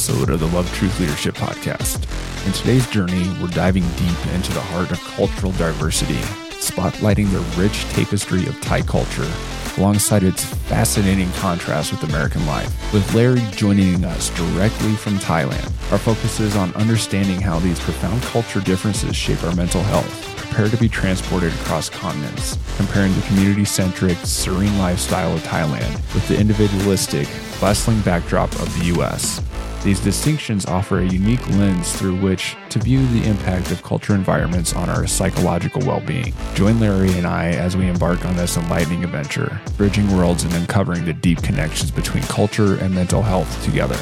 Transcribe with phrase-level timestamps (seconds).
[0.00, 2.06] Episode of the Love Truth Leadership Podcast.
[2.46, 6.16] In today's journey, we're diving deep into the heart of cultural diversity,
[6.56, 9.30] spotlighting the rich tapestry of Thai culture
[9.76, 12.72] alongside its fascinating contrast with American life.
[12.94, 18.22] With Larry joining us directly from Thailand, our focus is on understanding how these profound
[18.22, 23.66] culture differences shape our mental health prepare to be transported across continents, comparing the community
[23.66, 27.28] centric, serene lifestyle of Thailand with the individualistic,
[27.60, 29.42] bustling backdrop of the US.
[29.82, 34.74] These distinctions offer a unique lens through which to view the impact of culture environments
[34.74, 36.34] on our psychological well being.
[36.54, 41.06] Join Larry and I as we embark on this enlightening adventure, bridging worlds and uncovering
[41.06, 43.98] the deep connections between culture and mental health together.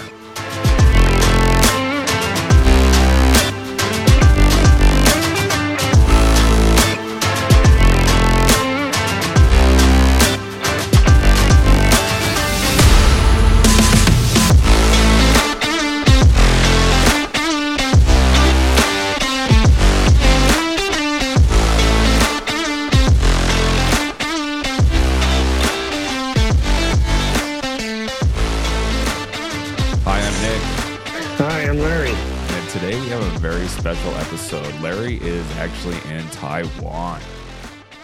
[33.09, 34.70] We have a very special episode.
[34.83, 37.19] Larry is actually in Taiwan.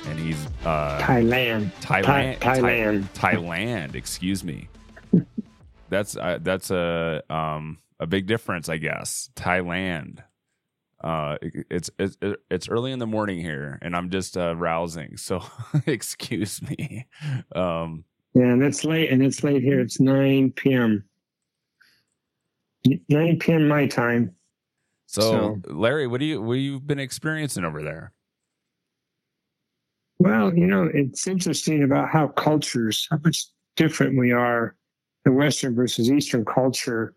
[0.07, 1.71] And he's uh Thailand.
[1.83, 3.09] Thailand Thai- Thailand.
[3.13, 4.71] Thai- Thailand, excuse me.
[5.91, 9.29] That's uh, that's a um a big difference, I guess.
[9.37, 10.21] Thailand.
[11.03, 12.17] Uh it- it's it's
[12.51, 15.19] it's early in the morning here and I'm just uh rousing.
[15.19, 15.43] So
[15.87, 17.07] excuse me.
[17.55, 19.81] Um Yeah, and it's late, and it's late here.
[19.81, 21.05] It's 9 p.m.
[23.11, 23.69] 9 p.m.
[23.69, 24.35] my time.
[25.15, 28.13] So, So- Larry, what do you what you've you been experiencing over there?
[30.19, 33.47] Well, you know, it's interesting about how cultures, how much
[33.77, 34.77] different we are,
[35.25, 37.15] the Western versus Eastern culture.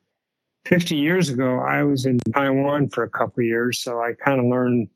[0.65, 4.39] 50 years ago, I was in Taiwan for a couple of years, so I kind
[4.39, 4.89] of learned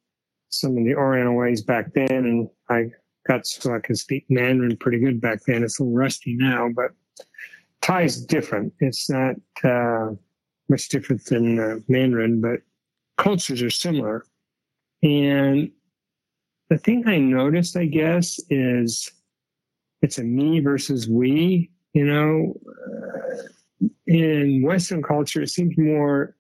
[0.50, 2.92] some of the Oriental ways back then, and I
[3.28, 5.64] got so I could speak Mandarin pretty good back then.
[5.64, 6.92] It's a little rusty now, but
[7.82, 8.74] Thai is different.
[8.80, 10.12] It's not uh,
[10.68, 12.60] much different than uh, Mandarin, but
[13.18, 14.26] cultures are similar.
[15.04, 15.72] And
[16.70, 19.12] the thing I noticed, I guess, is
[20.02, 21.70] it's a me versus we.
[21.94, 22.54] You know,
[23.84, 26.36] uh, in Western culture, it seems more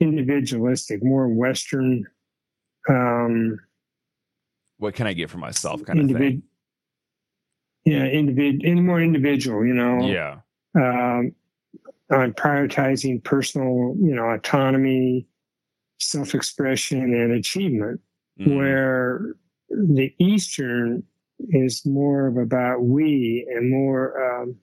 [0.00, 2.04] individualistic, more Western.
[2.88, 3.58] Um,
[4.78, 6.42] What can I get for myself kind of thing?
[7.84, 9.64] Yeah, individ, more individual.
[9.64, 10.40] You know, Yeah.
[10.74, 11.32] um,
[12.10, 15.26] on prioritizing personal, you know, autonomy,
[15.98, 18.00] self-expression, and achievement.
[18.38, 18.54] Mhm.
[18.58, 19.34] where
[19.70, 21.02] the Eastern
[21.48, 24.56] is more of about we and more, um,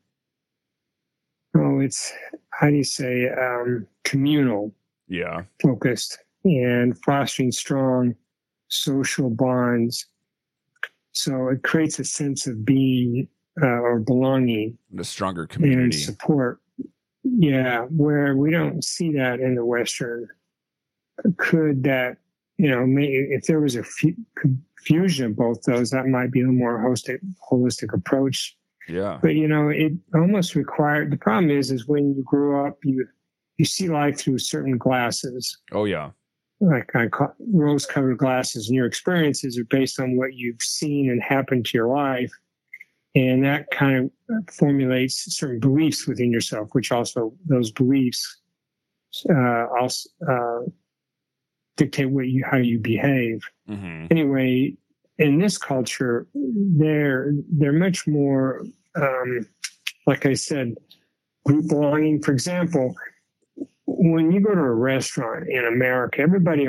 [1.55, 2.13] oh, it's,
[2.51, 4.75] how do you say, um, communal
[5.07, 5.45] Yeah.
[5.61, 8.15] focused and fostering strong
[8.67, 10.05] social bonds.
[11.13, 13.27] So it creates a sense of being
[13.61, 15.97] uh, or belonging The stronger community and community.
[15.97, 16.59] support.
[17.23, 20.27] Yeah, where we don't see that in the Western.
[21.37, 22.17] Could that,
[22.57, 24.15] you know, if there was a fu-
[24.77, 27.19] fusion of both those, that might be a more holistic,
[27.49, 28.55] holistic approach.
[28.87, 29.19] Yeah.
[29.21, 31.11] But you know, it almost required.
[31.11, 33.07] The problem is, is when you grow up, you
[33.57, 36.09] you see life through certain glasses, Oh yeah.
[36.59, 41.21] like I call rose-colored glasses, and your experiences are based on what you've seen and
[41.21, 42.31] happened to your life
[43.15, 48.41] and that kind of formulates certain beliefs within yourself, which also those beliefs
[49.29, 50.61] uh, also uh,
[51.77, 53.41] dictate what you how you behave.
[53.67, 54.75] hmm Anyway,
[55.17, 58.63] in this culture, they're they're much more,
[58.95, 59.47] um,
[60.07, 60.75] like I said,
[61.45, 62.21] group belonging.
[62.21, 62.95] For example,
[63.85, 66.67] when you go to a restaurant in America, everybody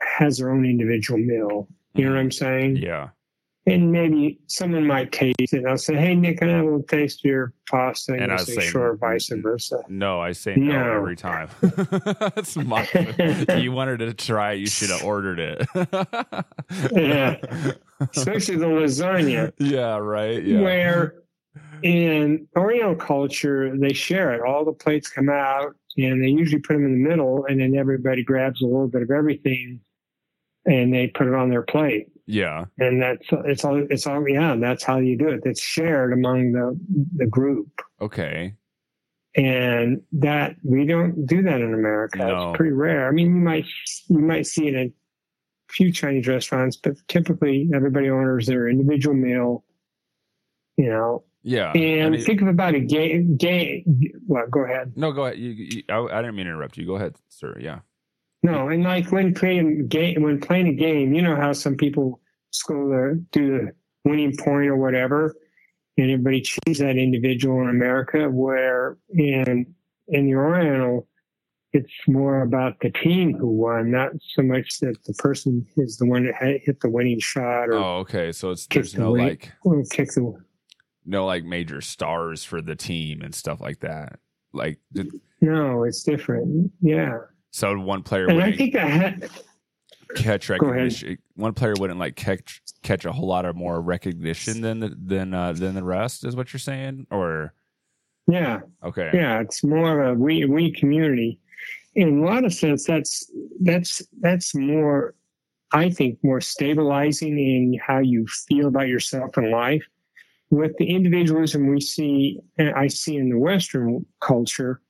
[0.00, 1.68] has their own individual meal.
[1.94, 2.76] You know what I'm saying?
[2.76, 3.08] Yeah.
[3.72, 5.64] And maybe someone might taste it.
[5.66, 8.32] I'll say, "Hey, Nick, can I have a little taste of your pasta?" And, And
[8.32, 9.82] I'll say, say, "Sure," vice versa.
[9.88, 10.96] No, I say no, No.
[10.96, 11.48] every time.
[11.62, 12.88] That's my.
[13.56, 15.66] you wanted to try it, you should have ordered it.
[16.92, 17.36] Yeah.
[18.16, 19.96] Especially the lasagna, Yeah.
[19.98, 20.42] Right.
[20.42, 20.60] Yeah.
[20.62, 21.14] where
[21.82, 24.42] in Oriental culture they share it.
[24.42, 27.74] All the plates come out, and they usually put them in the middle, and then
[27.74, 29.80] everybody grabs a little bit of everything,
[30.66, 32.08] and they put it on their plate.
[32.30, 32.64] Yeah.
[32.78, 34.56] And that's it's all it's all yeah.
[34.56, 35.40] That's how you do it.
[35.44, 36.78] It's shared among the
[37.16, 37.68] the group.
[38.00, 38.54] Okay.
[39.36, 42.18] and that we don't do that in America.
[42.18, 42.50] No.
[42.50, 43.08] It's pretty rare.
[43.08, 43.66] I mean, you might
[44.08, 44.92] you might see it in a
[45.72, 49.64] few Chinese restaurants, but typically everybody orders their individual meal,
[50.76, 51.70] you know, Yeah.
[51.72, 53.36] And I mean- think of about a game.
[53.36, 53.84] Game.
[54.26, 54.92] Well, go ahead.
[54.96, 55.38] no, go ahead.
[55.38, 56.86] You, you, I, I didn't mean to interrupt you.
[56.86, 57.56] Go ahead, sir.
[57.60, 57.80] Yeah.
[58.42, 62.20] No, and like when playing game, when playing a game, you know how some people
[62.52, 63.72] score the do the
[64.04, 65.34] winning point or whatever,
[65.98, 68.28] and everybody chooses that individual in America.
[68.30, 69.74] Where in
[70.08, 71.06] in the Oriental,
[71.72, 76.06] it's more about the team who won, not so much that the person is the
[76.06, 78.32] one that hit the winning shot or, Oh, okay.
[78.32, 80.34] So it's there's the no like or kick the.
[81.04, 84.18] no like major stars for the team and stuff like that.
[84.52, 84.78] Like
[85.40, 86.72] No, it's different.
[86.80, 87.18] Yeah,
[87.50, 89.30] so one player and I wouldn't think I had.
[90.16, 91.18] catch recognition.
[91.36, 95.34] One player wouldn't like catch catch a whole lot of more recognition than the, than
[95.34, 96.24] uh, than the rest.
[96.24, 97.06] Is what you're saying?
[97.10, 97.52] Or
[98.26, 99.10] Yeah, okay.
[99.12, 101.38] yeah it's more of a we we community
[101.94, 103.30] in a lot of sense that's
[103.62, 105.14] that's that's more
[105.72, 109.84] i think more stabilizing in how you feel about yourself in life
[110.50, 112.38] with the individualism we see
[112.76, 114.80] i see in the western culture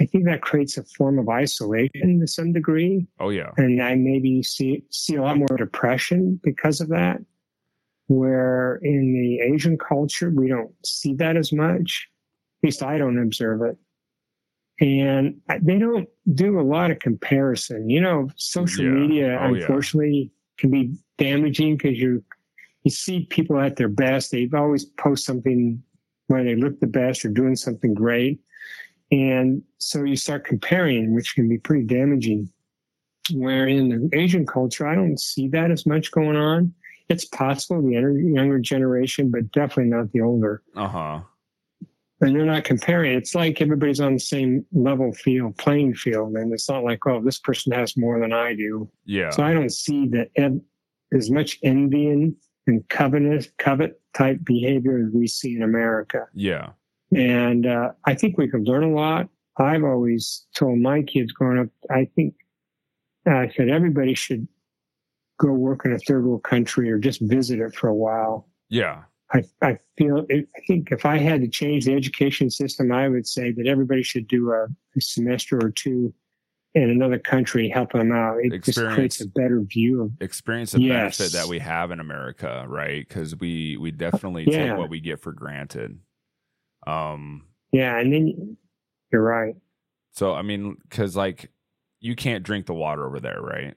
[0.00, 3.50] i think that creates a form of isolation to some degree Oh yeah.
[3.56, 7.18] and I maybe see see a lot more depression because of that.
[8.06, 12.06] Where in the Asian culture we don't see that as much.
[12.62, 13.76] At least I don't observe it.
[14.84, 17.88] And they don't do a lot of comparison.
[17.88, 18.90] You know, social Yeah.
[18.90, 19.60] media Oh, yeah.
[19.62, 22.22] unfortunately can be damaging because you
[22.82, 24.30] you see people at their best.
[24.32, 25.82] They always post something
[26.26, 28.40] where they look the best or doing something great.
[29.10, 32.50] And so you start comparing, which can be pretty damaging
[33.32, 36.74] where in the Asian culture, I don't see that as much going on.
[37.08, 40.62] It's possible the younger- younger generation, but definitely not the older.
[40.76, 41.20] Uh huh.
[42.20, 43.16] And they're not comparing.
[43.16, 47.20] It's like everybody's on the same level field, playing field, and it's not like, oh,
[47.22, 48.88] this person has more than I do.
[49.04, 49.30] Yeah.
[49.30, 50.28] So I don't see that
[51.12, 52.36] as much envying
[52.66, 56.26] and covet type behavior as we see in America.
[56.34, 56.70] yeah.
[57.12, 59.28] And uh, I think we could learn a lot.
[59.56, 62.34] I've always told my kids growing up, I think
[63.26, 64.48] I said everybody should
[65.38, 68.48] go work in a third world country or just visit it for a while.
[68.68, 69.02] Yeah.
[69.32, 73.26] I, I feel, I think if I had to change the education system, I would
[73.26, 74.64] say that everybody should do a,
[74.96, 76.12] a semester or two
[76.74, 78.38] in another country, helping them out.
[78.42, 81.18] It just creates a better view of, Experience the Yes.
[81.18, 83.06] benefit that we have in America, right?
[83.08, 84.70] Because we we definitely Yeah.
[84.70, 85.98] take what we get for granted.
[86.86, 87.46] Um.
[87.72, 87.98] yeah.
[87.98, 88.56] And then
[89.12, 89.54] you're right.
[90.12, 91.50] So I mean, because like
[92.00, 93.74] you can't drink the water over there, right?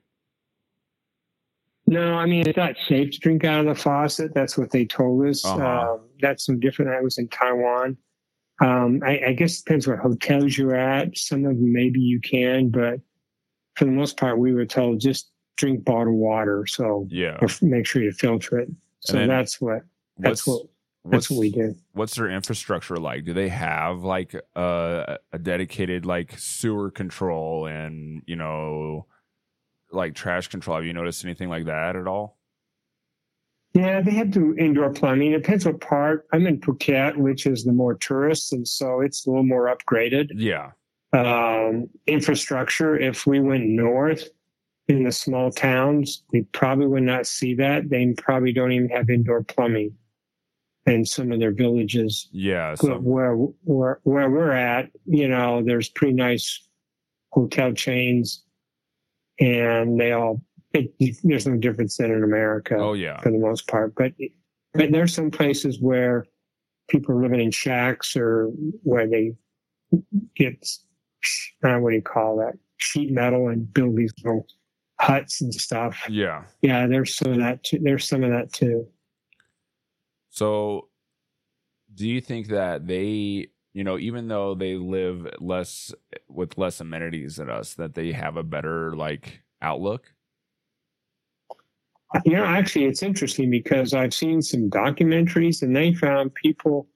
[1.88, 4.34] No, I mean it's not safe to drink out of the faucet.
[4.34, 5.46] That's what they told us.
[5.46, 5.94] Uh-huh.
[5.94, 6.92] Um, that's no different.
[6.92, 7.98] I was in Taiwan.
[8.60, 11.16] Um, I, I guess it depends what hotels you're at.
[11.18, 13.00] Some of them maybe you can, but
[13.76, 16.66] for the most part, we were told just drink bottled water.
[16.68, 17.38] So Yeah.
[17.62, 18.70] make sure you filter it.
[19.00, 19.84] So then that's what
[20.18, 20.46] that's
[21.10, 21.76] What's what that's what we do.
[21.94, 23.24] what's their infrastructure like?
[23.24, 29.06] Do they have like a, a dedicated like sewer control and you know
[29.92, 30.78] like trash control?
[30.78, 32.38] Have you noticed anything like that at all?
[33.74, 35.32] Yeah, they have to indoor plumbing.
[35.34, 36.28] It depends what part.
[36.34, 40.30] I'm in Phuket, which is the more tourists, and so it's a little more upgraded.
[40.34, 40.72] Yeah.
[41.14, 42.98] um, infrastructure.
[42.98, 44.28] If we went north
[44.88, 47.90] in the small towns, we probably would not see that.
[47.90, 49.94] They probably don't even have indoor plumbing
[50.88, 52.30] in some of their villages.
[52.32, 52.76] Yeah.
[52.82, 56.68] Where where where we're at, you know, there's pretty nice
[57.32, 58.44] hotel chains,
[59.40, 60.42] and they all.
[60.74, 63.20] It, there's no difference than in America oh yeah.
[63.22, 63.94] for the most part.
[63.96, 64.14] But
[64.74, 66.26] but there's some places where
[66.90, 68.50] people are living in shacks or
[68.84, 69.34] where they
[70.36, 70.66] get
[71.64, 74.46] uh, what do you call that sheet metal and build these little
[75.00, 76.04] huts and stuff.
[76.10, 76.44] Yeah.
[76.62, 77.64] Yeah, there's some of that.
[77.64, 77.80] Too.
[77.82, 78.88] There's some of that too.
[80.38, 80.90] So,
[81.96, 85.92] do you think that they, you know, even though they live less
[86.30, 90.14] with less amenities than us, that they have a better like outlook?
[92.24, 96.88] You know, actually, it's interesting because I've seen some documentaries and they found people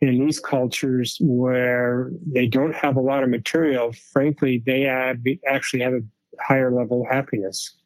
[0.00, 3.92] in these cultures where they don't have a lot of material.
[4.12, 6.02] Frankly, they have, actually have a
[6.40, 7.76] higher level of happiness,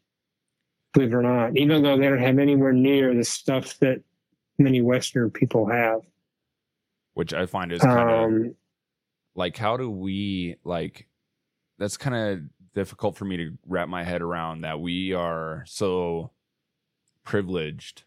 [0.94, 4.00] believe it or not, even though they don't have anywhere near the stuff that
[4.58, 6.00] many Western people have.
[7.14, 8.54] Which I find is kind of Um,
[9.34, 11.08] like, how do we like?
[11.78, 12.40] That's kind of
[12.74, 16.30] difficult for me to wrap my head around that we are so
[17.24, 18.04] privileged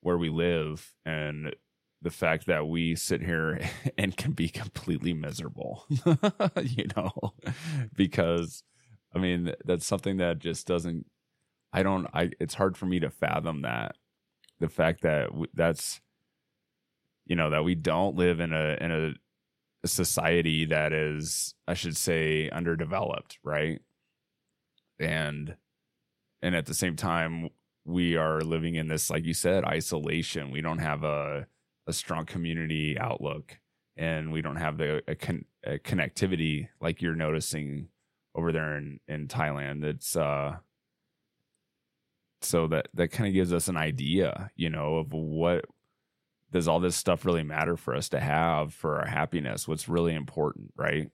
[0.00, 1.54] where we live and
[2.00, 3.60] the fact that we sit here
[3.98, 5.84] and can be completely miserable
[6.62, 7.12] you know
[7.94, 8.64] because
[9.14, 11.06] i mean that's something that just doesn't
[11.72, 13.94] i don't i it's hard for me to fathom that
[14.62, 16.00] the fact that w- that's
[17.26, 19.12] you know that we don't live in a in a,
[19.84, 23.80] a society that is i should say underdeveloped right?
[25.00, 25.56] And
[26.42, 27.48] and at the same time
[27.84, 30.52] we are living in this like you said isolation.
[30.52, 31.46] We don't have a
[31.88, 33.58] a strong community outlook
[33.96, 37.88] and we don't have the a con- a connectivity like you're noticing
[38.36, 39.82] over there in in Thailand.
[39.84, 40.58] It's uh
[42.44, 45.64] so that that kind of gives us an idea you know of what
[46.50, 50.14] does all this stuff really matter for us to have for our happiness what's really
[50.14, 51.10] important right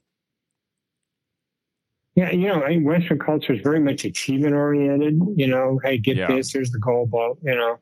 [2.18, 5.20] yeah, you know, I mean, Western culture is very much achievement oriented.
[5.37, 6.26] You know, hey, get Yeah.
[6.26, 7.78] this, here's the goal, ball, you know,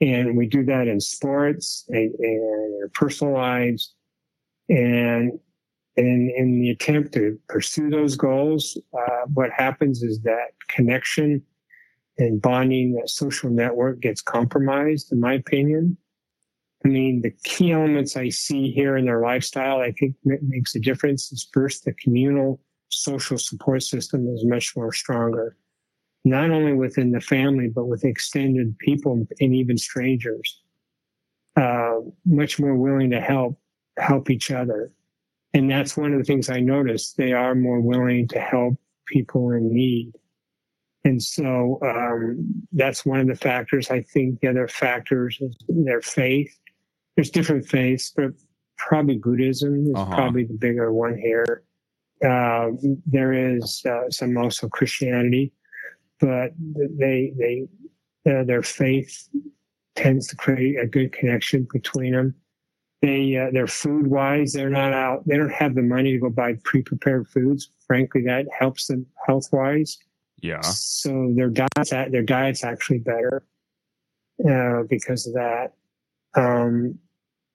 [0.00, 3.94] and we do that in sports and, and our personal lives,
[4.70, 5.38] and
[5.98, 11.42] and in the attempt to pursue those goals, uh, what happens is that connection
[12.18, 15.96] and bonding, that social network gets compromised, in my opinion.
[16.84, 20.74] I mean, the key elements I see here in their lifestyle, I think ma- makes
[20.74, 21.32] a difference.
[21.32, 25.56] Is first the communal social support system is much more stronger,
[26.24, 30.60] not only within the family, but with extended people and even strangers.
[31.56, 33.58] Uh, much more willing to help
[33.98, 34.92] help each other,
[35.54, 37.16] and that's one of the things I noticed.
[37.16, 38.74] They are more willing to help
[39.06, 40.12] people in need,
[41.04, 43.90] and so um, that's one of the factors.
[43.90, 46.56] I think the other factors is their faith.
[47.16, 48.30] There's different faiths, but
[48.78, 50.14] probably Buddhism is Uh-huh.
[50.14, 51.64] probably the bigger one here.
[52.24, 52.70] Uh,
[53.06, 55.52] there is uh, some also Christianity,
[56.20, 56.52] but
[56.98, 57.68] they they
[58.30, 59.28] uh, their faith
[59.96, 62.34] tends to create a good connection between them.
[63.02, 65.26] They uh, their food wise, they're not out.
[65.26, 67.70] They don't have the money to go buy pre prepared foods.
[67.86, 69.98] Frankly, that helps them health wise.
[70.48, 73.36] Yeah So their diets their diets actually better
[74.50, 75.68] uh, because of that.
[76.36, 76.98] Um,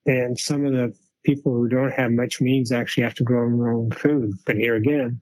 [0.06, 0.88] and some of the
[1.24, 4.32] people who don't have much means actually have to grow their own food.
[4.46, 5.20] But here again,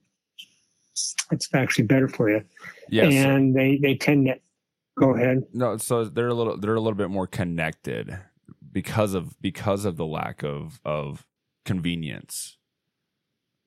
[1.32, 2.42] it's actually better for you.
[2.88, 4.36] yes And they they tend to
[4.96, 5.42] go ahead.
[5.52, 8.18] no so they're a little they're a little bit more connected
[8.72, 11.26] because of because of the lack of of
[11.64, 12.56] convenience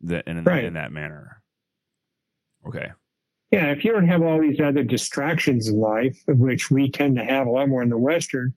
[0.01, 0.63] that in, Right.
[0.63, 1.41] in that manner
[2.67, 2.91] okay
[3.51, 7.17] Yeah, if you don't have all these other distractions in life, of which we tend
[7.17, 8.53] to have a lot more in the Western,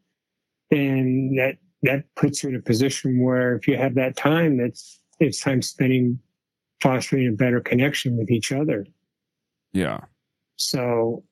[0.71, 5.01] then that that puts you in a position where if you have that time, it's
[5.21, 6.19] it's time spending
[6.81, 8.87] fostering a better connection with each other.
[9.73, 10.01] yeah
[10.57, 11.25] So,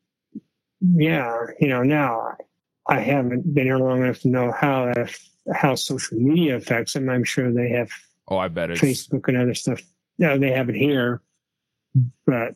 [0.81, 2.37] yeah, you know, now
[2.89, 5.15] I haven't been here long enough to know how that,
[5.55, 7.09] how social media affects them.
[7.09, 7.91] I'm sure they have
[8.29, 9.81] oh i bet it's Facebook and other stuff.
[10.19, 11.23] No, they have it here,
[12.27, 12.55] but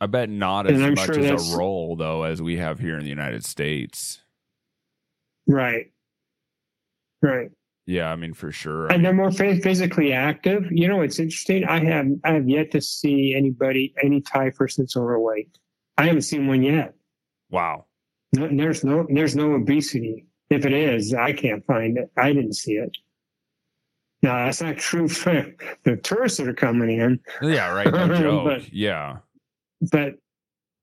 [0.00, 3.02] i bet not as much sure as a role though as we have here in
[3.04, 4.20] the united states
[5.48, 5.86] right,
[7.22, 7.50] right.
[7.86, 10.66] yeah i mean for sure I and mean, they're more phys- physically active.
[10.70, 11.64] You know, it's interesting.
[11.64, 15.56] I have I have yet to see anybody, any Thai person that's overweight.
[15.98, 16.94] I haven't seen one yet.
[17.50, 17.86] wow
[18.34, 20.26] No, there's no there's no obesity.
[20.50, 22.10] If it is, I can't find it.
[22.16, 22.96] I didn't see it.
[24.22, 25.44] No, that's not true for
[25.84, 27.20] the tourists that are coming in.
[27.42, 29.18] yeah right no joke But- yeah
[29.80, 30.14] But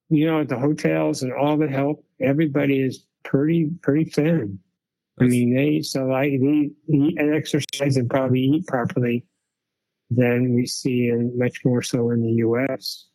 [0.09, 4.59] you know, at the hotels and all the help, everybody is pretty pretty thin.
[5.19, 9.25] I mean, they so I they eat and exercise and probably eat properly
[10.09, 13.07] than we see in much more so in the U.S.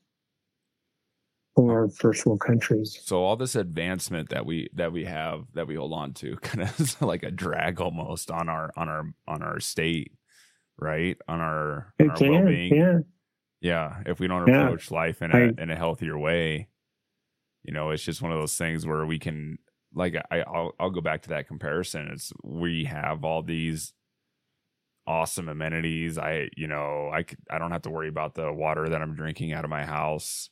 [1.54, 2.98] or first world countries.
[3.04, 6.62] so all this advancement that we that we have that we hold on to kind
[6.62, 10.12] of like a drag almost on our on our on our state
[10.78, 12.98] right on our, on our well-being yeah.
[13.60, 14.62] Yeah if we don't Yeah.
[14.62, 16.68] approach life in a I- in a healthier way
[17.64, 19.58] you know it's just one of those things where we can
[19.94, 22.08] like I I'll, I'll go back to that comparison.
[22.12, 23.94] It's we have all these
[25.06, 26.18] awesome amenities.
[26.18, 29.52] I you know I I don't have to worry about the water that I'm drinking
[29.52, 30.50] out of my house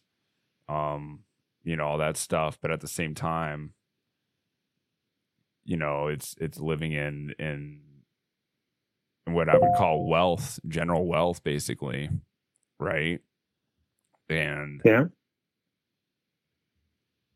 [0.68, 1.20] um
[1.62, 2.58] you know all that stuff.
[2.60, 3.74] But at the same time
[5.64, 7.80] you know it's it's living in in
[9.26, 12.08] in what I would call wealth general wealth basically
[12.78, 13.20] right
[14.28, 15.04] and Yeah.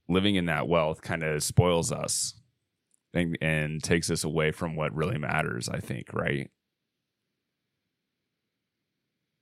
[0.09, 2.35] living in that wealth kind of spoils us
[3.15, 6.51] and, and takes us away from what really matters i think right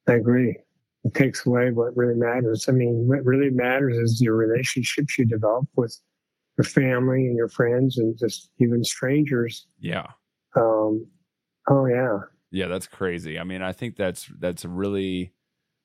[0.06, 0.56] I agree.
[1.04, 2.66] It takes away what really matters.
[2.66, 5.94] I mean, what really matters is your relationships you develop with
[6.56, 9.66] your family and your friends and just even strangers.
[9.78, 10.06] yeah
[10.56, 11.06] Um,
[11.68, 15.34] oh yeah, yeah that's crazy i mean i think that's that's really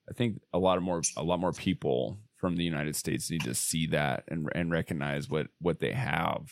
[0.10, 3.44] i think a lot of more a lot more people from the united states need
[3.44, 6.50] to see that and and recognize what what they have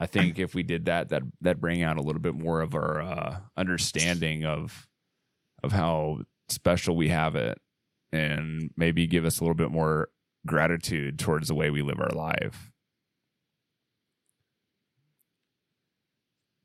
[0.00, 2.74] I think if we did that, that that bring out a little bit more of
[2.74, 4.86] our uh, understanding of
[5.64, 7.58] of how special we have it,
[8.12, 10.08] and maybe give us a little bit more
[10.46, 12.70] gratitude towards the way we live our life.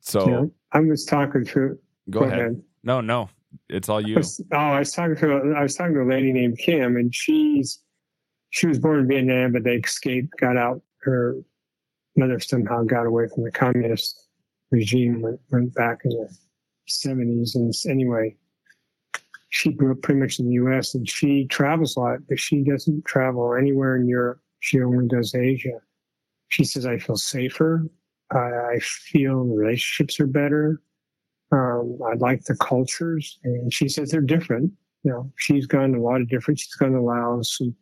[0.02, 0.46] So Yeah.
[0.72, 1.80] I was talking to.
[2.10, 2.62] go, ahead.
[2.84, 3.30] No, no,
[3.70, 4.16] it's all I you.
[4.16, 7.14] was, oh, I was talking to I was talking to a lady named Kim, and
[7.14, 7.80] she's
[8.50, 10.82] she was born in Vietnam, but they escaped, got out.
[11.02, 11.38] Her
[12.16, 14.28] mother somehow got away from the communist
[14.72, 16.38] regime, went, went back in the
[16.88, 18.36] seventies, and anyway,
[19.50, 20.96] she grew up pretty much in the U.S.
[20.96, 24.40] and she travels a lot, but she doesn't travel anywhere in Europe.
[24.60, 25.80] She only does Asia.
[26.50, 27.88] She says, "I feel safer.
[28.32, 30.82] I, I feel relationships are better."
[31.54, 34.72] Um, I like the cultures, and she says they're different.
[35.04, 36.60] You know, she's gone to a lot of different.
[36.60, 37.76] She's gone to Laos and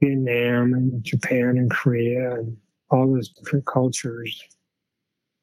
[0.00, 2.56] Vietnam and Japan and Korea and
[2.90, 4.40] all those different cultures,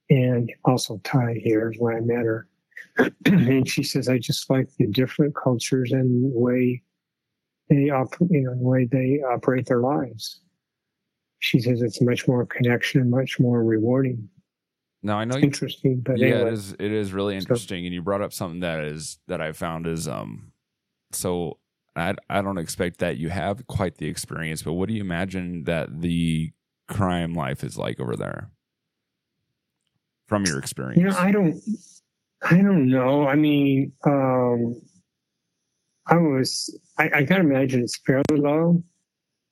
[0.10, 2.48] and also Thai here is when I met her.
[3.26, 6.82] and she says I just like the different cultures and the way
[7.70, 10.40] they op- you know, the way they operate their lives.
[11.40, 14.30] She says it's much more connection, much more rewarding.
[15.04, 16.42] No, I know you Interesting, but yeah, anyway.
[16.50, 16.74] it is.
[16.74, 20.08] It is really interesting, and you brought up something that is that I found is
[20.08, 20.52] um.
[21.12, 21.58] So
[21.96, 25.64] I I don't expect that you have quite the experience, but what do you imagine
[25.64, 26.52] that the
[26.88, 28.52] crime life is like over there
[30.28, 31.00] from your experience?
[31.00, 31.62] You know, I don't,
[32.44, 33.28] I don't know.
[33.28, 34.82] I mean, um,
[36.08, 38.84] I was, I, I gotta imagine it's fairly low.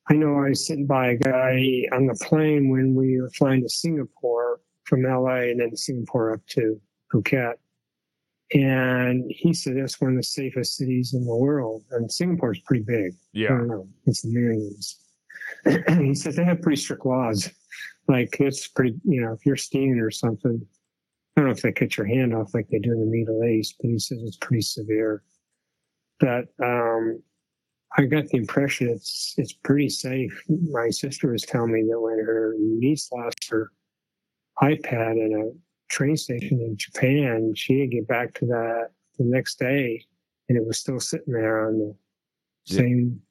[0.10, 3.62] I know I was sitting by a guy on the plane when we were flying
[3.62, 4.49] to Singapore
[4.90, 6.82] from LA and then Singapore up to
[7.14, 7.54] Phuket.
[8.52, 11.84] And he said it's one of the safest cities in the world.
[11.92, 13.14] And Singapore's pretty big.
[13.14, 13.88] I yeah, don't know.
[14.08, 15.00] It's millions.
[16.00, 17.50] he says they have pretty strict laws.
[18.08, 20.66] Like it's pretty, you know, if you're stealing or something,
[21.38, 23.44] I don't know if they cut your hand off like they do in the Middle
[23.46, 25.22] East, but he says it's pretty severe.
[26.20, 27.22] But um,
[27.98, 30.44] I got the impression it's it's pretty safe.
[30.72, 33.72] My sister was telling me that when her niece lost her
[34.62, 35.52] iPad at a
[35.90, 40.04] train station in Japan, she didn't get back to that the next day,
[40.48, 41.96] and it was still sitting there on the
[42.66, 42.78] Yeah.
[42.80, 43.22] same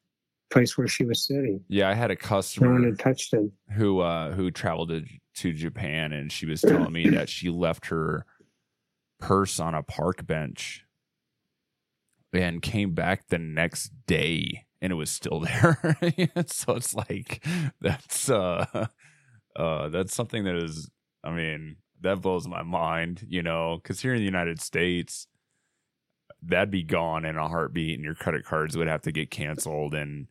[0.51, 1.63] place where she was sitting.
[1.67, 1.87] yeah.
[1.89, 3.51] I had a customer No one had touched it.
[3.75, 5.03] who uh who traveled to,
[5.35, 8.25] to Japan, and she was telling me that she left her
[9.19, 10.85] purse on a park bench
[12.33, 15.97] and came back the next day and it was still there
[16.47, 17.45] so it's like
[17.81, 18.87] that's uh
[19.55, 20.89] uh that's something that is
[21.23, 25.27] i mean that blows my mind you know because here in the united states
[26.41, 29.93] that'd be gone in a heartbeat and your credit cards would have to get canceled
[29.93, 30.27] and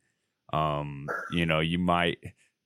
[0.53, 2.19] um you know you might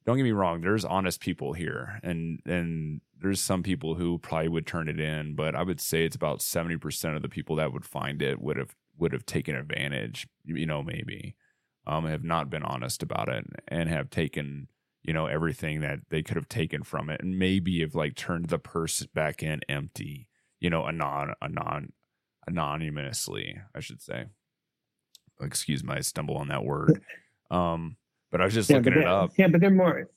[0.07, 4.49] don't get me wrong there's honest people here and and there's some people who probably
[4.49, 7.73] would turn it in but i would say it's about 70% of the people that
[7.73, 11.35] would find it would have would have taken advantage you know maybe
[11.87, 14.69] um have not been honest about it and have taken
[15.03, 18.47] you know everything that they could have taken from it and maybe have like turned
[18.47, 20.29] the purse back in empty
[20.61, 21.93] you know anon anon
[22.47, 24.27] anonymously i should say
[25.41, 27.03] excuse my stumble on that word
[27.51, 27.97] um
[28.31, 30.09] but i was just looking it up Yeah, but they're more.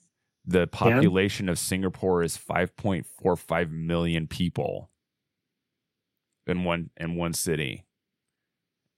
[0.45, 4.91] the population of Singapore is 5.45 million people
[6.47, 7.83] in one in one city.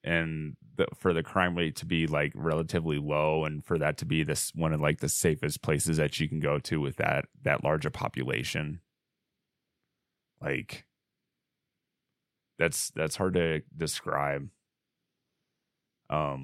[0.03, 4.05] And the, for the crime rate to be like relatively low and for that to
[4.05, 7.25] be this one of like the safest places that you can go to with that
[7.43, 8.79] that larger population
[10.41, 10.85] like
[12.59, 14.47] that's that's hard to describe
[16.09, 16.43] um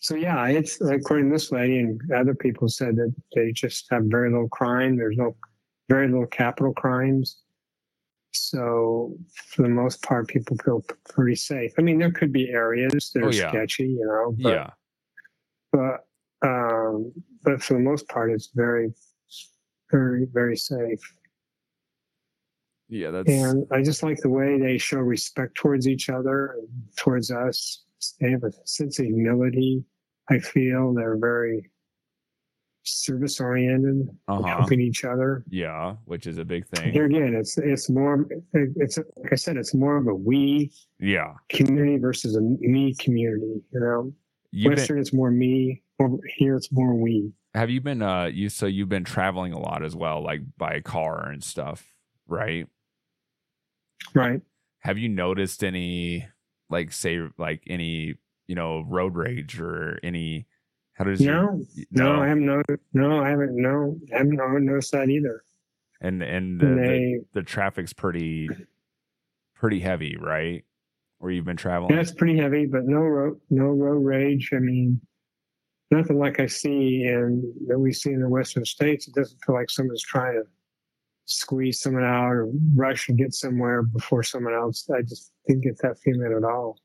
[0.00, 4.04] So yeah, it's according to this lady and other people said that they just have
[4.04, 4.96] very little crime.
[4.96, 5.36] There's no
[5.88, 7.38] very little capital crimes.
[8.32, 9.16] So
[9.48, 11.72] for the most part, people feel pretty safe.
[11.78, 13.50] I mean, there could be areas that Oh, are yeah.
[13.50, 14.36] sketchy, you know.
[14.38, 14.70] But, yeah
[15.72, 17.12] But um,
[17.42, 18.92] but for the most part, it's very,
[19.90, 21.00] very, very safe.
[22.88, 26.68] yeah that's And I just like the way they show respect towards each other and
[26.96, 27.84] towards us.
[28.20, 29.84] They have a sense of humility.
[30.30, 31.70] I feel they're very
[32.90, 35.44] service oriented, uh-huh helping each other.
[35.50, 38.26] yeah which is a big thing Here again, it's it's more.
[38.52, 43.62] It's like I said, it's more of a we yeah community versus a me community.
[43.72, 44.12] You know,
[44.52, 45.82] You've been- Western it's more me.
[46.00, 47.32] Over here it's more we.
[47.54, 50.80] Have you been uh you so you've been traveling a lot as well, like by
[50.80, 51.84] car and stuff,
[52.26, 52.66] right?
[54.14, 54.40] Right.
[54.80, 56.26] Have you noticed any
[56.70, 58.14] like say like any,
[58.46, 60.46] you know, road rage or any
[61.00, 62.82] how does your No, no, I haven't noticed.
[62.92, 63.56] No, I haven't.
[63.56, 65.42] No, I haven't noticed that either.
[66.02, 68.50] and and the, And the, they, the traffic's pretty
[69.54, 70.62] pretty heavy, right?
[71.20, 71.96] Where you've been traveling.
[71.96, 74.50] that's pretty heavy, but no road, no road rage.
[74.52, 75.00] I mean,
[75.90, 79.08] nothing like I see in that we see in the Western states.
[79.08, 80.42] It doesn't feel like someone's trying to
[81.24, 84.86] squeeze someone out or rush and get somewhere before someone else.
[84.94, 86.78] I just didn't get that feeling at all.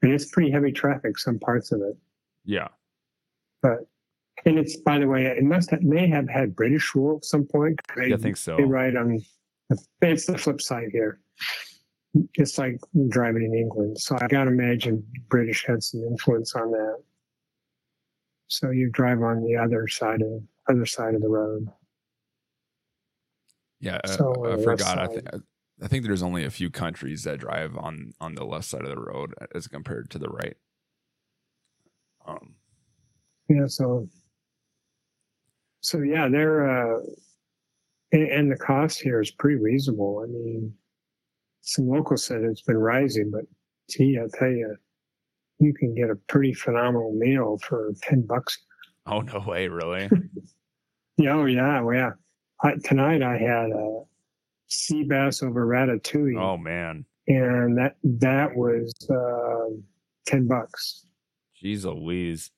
[0.00, 1.98] And it's pretty heavy traffic, some parts of it.
[2.46, 2.68] Yeah.
[3.62, 3.78] But
[4.44, 7.44] and it's by the way, it must have, may have had British rule at some
[7.44, 7.80] point.
[7.96, 8.56] They, Yeah, I think so.
[8.56, 9.20] They ride on.
[10.00, 11.20] It's the flip side here.
[12.34, 16.98] It's like driving in England, so I gotta imagine British had some influence on that.
[18.48, 21.68] So you drive on the other side of other side of the road.
[23.80, 24.98] Yeah, uh, So, I uh, forgot.
[24.98, 25.28] I think
[25.82, 28.88] I think there's only a few countries that drive on on the left side of
[28.88, 30.56] the road as compared to the right.
[32.26, 32.54] Um,
[33.48, 34.08] Yeah, so
[35.80, 37.00] so yeah, they're uh
[38.12, 40.24] and, and the cost here is pretty reasonable.
[40.24, 40.74] I mean,
[41.60, 43.44] some locals said it's been rising, but
[43.90, 44.76] gee, I tell you,
[45.58, 48.58] you can get a pretty phenomenal meal for ten bucks.
[49.06, 50.10] oh no way, really?
[51.20, 52.10] Yeah, oh yeah, well, yeah.
[52.62, 54.02] I, tonight I had a
[54.68, 59.74] sea bass over ratatouille, oh man, and that that was uh,
[60.26, 61.06] ten bucks.
[61.60, 62.52] jeez Louise.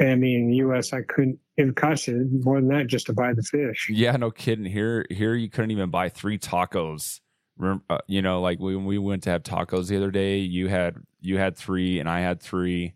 [0.00, 0.92] I mean, U.S.
[0.92, 1.38] I couldn't.
[1.56, 3.90] It cost you more than that just to buy the fish.
[3.92, 4.64] Yeah, no kidding.
[4.64, 7.20] Here, here you couldn't even buy three tacos.
[7.60, 10.96] Uh, you know, like when we went to have tacos the other day, you had
[11.20, 12.94] you had three, and I had three,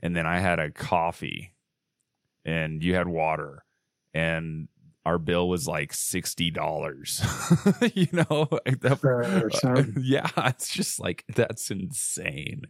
[0.00, 1.54] and then I had a coffee,
[2.44, 3.64] and you had water,
[4.12, 4.66] and
[5.06, 7.20] our bill was like sixty dollars.
[7.94, 8.48] you know,
[8.80, 8.98] that-
[10.02, 12.62] yeah, it's just like that's insane.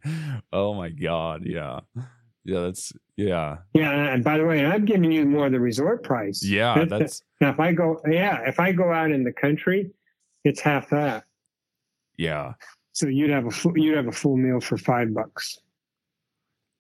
[0.53, 1.81] Oh my god, yeah,
[2.45, 6.03] yeah, that's yeah, Yeah, and by the way, I'm giving you more of the resort
[6.03, 6.45] price.
[6.45, 9.91] yeah, that's now if I go, yeah, if I go out in the country,
[10.45, 11.25] it's half that.
[12.17, 12.55] yeah.
[12.95, 15.59] So you'd have a full, you'd have a full meal for five bucks.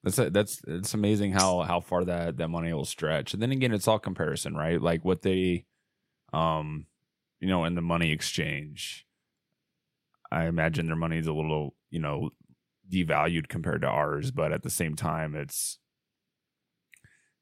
[0.05, 3.33] That's that's it's amazing how how far that that money will stretch.
[3.33, 4.83] And then again, it's all comparison, right?
[4.83, 5.65] Like what they,
[6.33, 6.87] um,
[7.41, 9.07] you know, in the money exchange,
[10.31, 12.31] I imagine their money is a little, you know,
[12.93, 15.79] devalued compared to ours, but at the same time, it's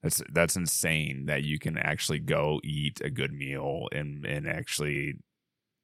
[0.02, 5.14] that's that's insane that you can actually go eat a good meal and and actually,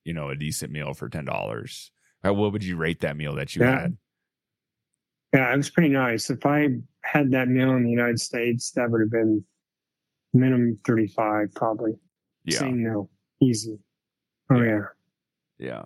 [0.05, 1.91] you know, a decent meal for ten dollars.
[2.23, 3.81] What would you rate that meal that you Yeah.
[3.83, 3.97] had?
[5.33, 6.31] Yeah, it was pretty nice.
[6.31, 6.69] If I
[7.03, 9.45] had that meal in the United States, that would have been
[10.33, 11.93] minimum thirty five, probably.
[12.45, 13.11] Yeah, Same meal,
[13.43, 13.79] easy.
[14.51, 14.83] Oh yeah.
[15.59, 15.83] yeah.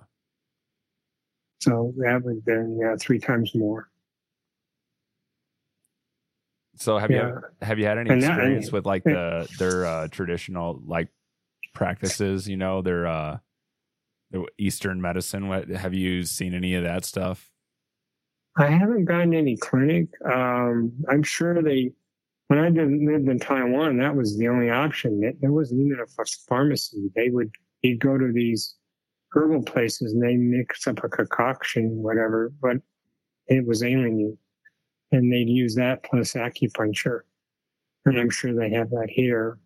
[1.60, 3.88] So that would have been yeah three times more.
[6.76, 7.28] So have Yeah.
[7.28, 11.08] you have you had any And that- experience with like the their uh, traditional like
[11.74, 12.48] practices?
[12.48, 13.38] You know, their uh,
[14.30, 15.48] the Eastern medicine.
[15.48, 17.50] What have you seen any of that stuff?
[18.56, 20.08] I haven't gotten any clinic.
[20.24, 21.92] Um, I'm sure they,
[22.48, 25.22] when I did, lived in Taiwan, that was the only option.
[25.22, 27.10] It, there wasn't even a pharmacy.
[27.14, 27.50] They would,
[27.82, 28.74] you'd go to these
[29.32, 32.76] herbal places and they mix up a concoction, whatever, but
[33.46, 34.38] it was ailing you.
[35.12, 37.20] And they'd use that plus acupuncture.
[38.04, 39.58] And I'm sure they have that here.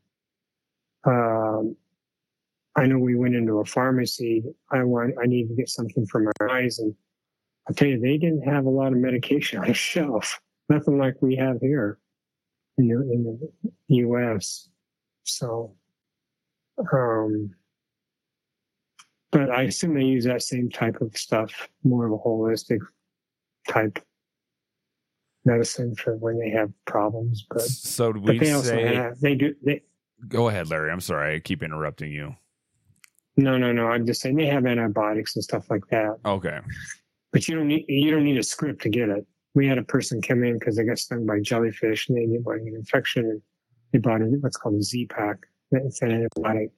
[1.06, 1.76] Um,
[2.76, 4.42] I know we went into a pharmacy.
[4.70, 6.94] I want, I need to get something for my eyes and
[7.66, 10.40] I'll tell you, they didn't have a lot of medication on the shelf.
[10.68, 11.98] Nothing like we have here
[12.78, 13.24] in the, in
[13.88, 14.68] the U.S.
[15.24, 15.74] So,
[16.92, 17.54] um,
[19.34, 22.80] but I assume they use that same type of stuff, more of a holistic
[23.68, 23.98] type
[25.44, 27.46] medicine for when they have problems.
[27.50, 28.94] But, So do but we they also say?
[28.94, 29.82] have, they do, they,
[30.28, 30.90] Go ahead, Larry.
[30.90, 31.34] I'm sorry.
[31.34, 32.34] I keep interrupting you.
[33.36, 33.88] no, no, no.
[33.88, 36.16] I'm just saying they have antibiotics and stuff like that.
[36.24, 36.60] Okay.
[37.32, 39.26] but you don't need you don't need a script to get it.
[39.54, 42.60] We had a person come in because they got stung by jellyfish and they had
[42.62, 43.24] an infection.
[43.26, 43.42] And
[43.92, 45.36] they bought a, what's called a Z pack.
[45.72, 46.70] It's an antibiotic,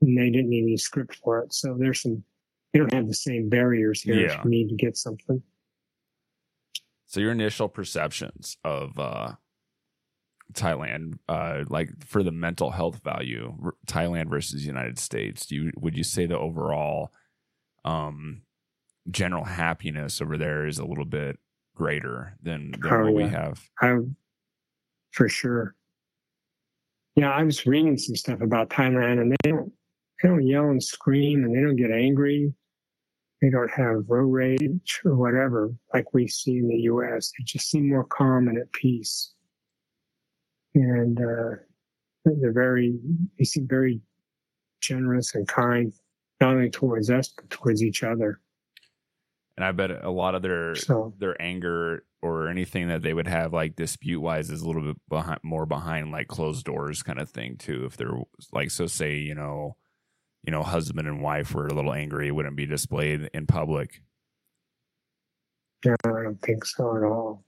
[0.00, 1.52] and they didn't need any script for it.
[1.52, 2.22] So there's some.
[2.72, 4.38] They don't have the same barriers here Yeah.
[4.38, 5.40] if you need to get something.
[7.06, 9.34] So your initial perceptions of uh,
[10.54, 15.72] Thailand, uh, like for the mental health value, r- Thailand versus United States, do you
[15.76, 17.12] would you say the overall
[17.84, 18.42] um,
[19.08, 21.38] general happiness over there is a little bit
[21.76, 23.60] greater than, than Oh, what we have?
[23.80, 23.98] I,
[25.12, 25.76] for sure.
[27.14, 29.72] Yeah, I was reading some stuff about Thailand, and they don't
[30.22, 32.52] they don't yell and scream, and they don't get angry.
[33.42, 37.32] They don't have road rage or whatever like we see in the U.S.
[37.36, 39.32] They just seem more calm and at peace,
[40.74, 41.56] and uh,
[42.24, 42.98] they're very
[43.38, 44.00] they seem very
[44.80, 45.92] generous and kind,
[46.40, 48.40] not only towards us but towards each other.
[49.56, 53.28] And I bet a lot of their so, their anger or anything that they would
[53.28, 57.20] have like dispute wise is a little bit behind more behind like closed doors kind
[57.20, 57.84] of thing too.
[57.84, 58.18] If they're
[58.52, 59.76] like so say, you know,
[60.46, 64.02] you know, husband and wife were a little angry, it wouldn't be displayed in public.
[65.84, 67.44] Yeah, I don't think so at all.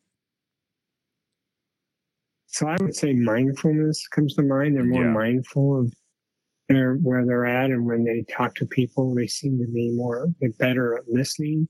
[2.46, 4.76] So I would say mindfulness comes to mind.
[4.76, 5.10] They're more yeah.
[5.10, 5.92] mindful of
[6.68, 10.26] their, where they're at, and when they talk to people, they seem to be more
[10.58, 11.68] better at listening.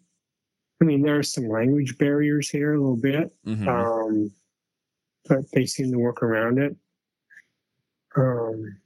[0.80, 3.68] I mean, there are some language barriers here a little bit, mm-hmm.
[3.68, 4.30] um,
[5.28, 6.76] but they seem to work around it.
[8.16, 8.78] Um,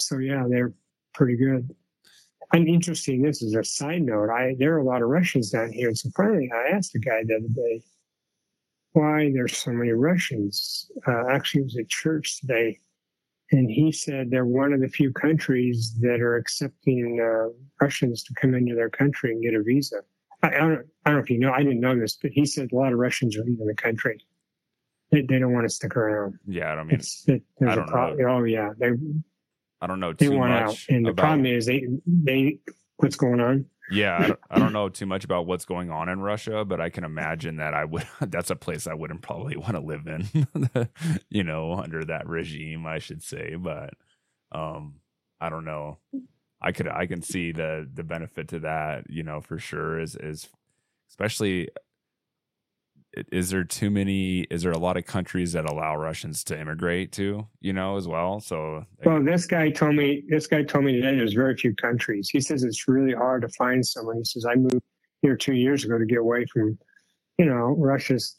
[0.00, 0.72] so yeah, they're
[1.14, 1.74] pretty good.
[2.52, 3.22] And interesting.
[3.22, 4.30] This is a side note.
[4.30, 5.94] I there are a lot of Russians down here.
[5.94, 7.82] So finally, I asked a guy the other day
[8.92, 10.90] why there's so many Russians.
[11.06, 12.78] Uh, actually, it was at church today,
[13.52, 18.34] and he said they're one of the few countries that are accepting uh, Russians to
[18.34, 20.02] come into their country and get a visa.
[20.42, 21.52] I, I, don't, I don't know if you know.
[21.52, 24.18] I didn't know this, but he said a lot of Russians are leaving the country.
[25.12, 26.38] They, they don't want to stick around.
[26.46, 27.00] Yeah, I don't mean.
[27.26, 28.16] It, I don't know.
[28.28, 28.90] Oh yeah, they
[29.80, 30.50] I don't know too much.
[30.50, 30.76] Out.
[30.88, 32.58] And the problem is they they
[32.96, 33.66] what's going on.
[33.90, 36.80] Yeah, I don't, I don't, know too much about what's going on in Russia, but
[36.80, 38.06] I can imagine that I would.
[38.20, 40.88] That's a place I wouldn't probably want to live in.
[41.28, 43.56] you know, under that regime, I should say.
[43.56, 43.94] But
[44.52, 44.96] um,
[45.40, 45.98] I don't know.
[46.62, 49.08] I could I can see the the benefit to that.
[49.08, 50.48] You know, for sure is is
[51.08, 51.68] especially
[53.32, 57.12] is there too many is there a lot of countries that allow russians to immigrate
[57.12, 58.40] to you know as well?
[58.40, 62.30] So well this guy told me this guy told me today there's very few countries.
[62.30, 64.18] He says it's really hard to find someone.
[64.18, 64.80] He says i moved
[65.22, 66.78] here two years ago to get away from
[67.38, 68.36] you know russia's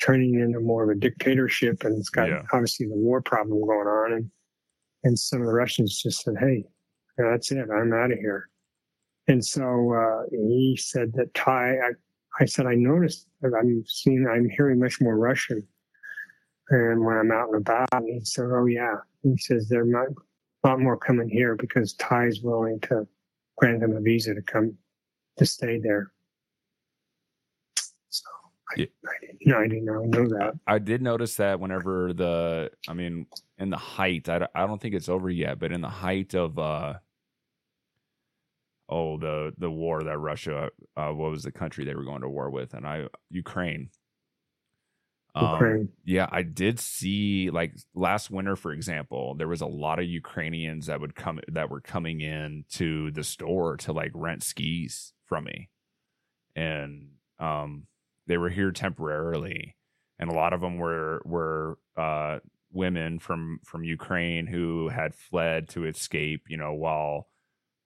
[0.00, 2.42] turning into more of a dictatorship and it's got yeah.
[2.52, 4.12] obviously the war problem going on.
[4.12, 4.30] And
[5.04, 6.64] and some of the russians just said hey
[7.18, 7.68] that's it.
[7.70, 8.48] I'm out of here.
[9.28, 11.90] And so uh, he said that Thai, I,
[12.40, 15.66] I said, I noticed I'm seeing, I'm hearing much more Russian.
[16.70, 18.96] And when I'm out and about, and he said, Oh, yeah.
[19.22, 20.08] He says, There might
[20.64, 23.06] a lot more coming here because is willing to
[23.56, 24.76] grant them a visa to come
[25.38, 26.12] to stay there.
[28.08, 28.24] So
[28.70, 28.86] I, yeah.
[29.04, 30.58] I, didn't, no, I didn't know, know that.
[30.66, 33.26] I did notice that whenever the, I mean,
[33.58, 36.58] in the height, I, I don't think it's over yet, but in the height of,
[36.58, 36.94] uh,
[38.92, 42.28] oh the the war that Russia uh, what was the country they were going to
[42.28, 43.90] war with and I Ukraine.
[45.34, 45.88] Um, Ukraine.
[46.04, 50.86] yeah, I did see like last winter, for example, there was a lot of Ukrainians
[50.86, 55.44] that would come that were coming in to the store to like rent skis from
[55.44, 55.70] me,
[56.54, 57.86] and um,
[58.26, 59.74] they were here temporarily,
[60.18, 65.70] and a lot of them were were uh, women from from Ukraine who had fled
[65.70, 67.28] to escape, you know, while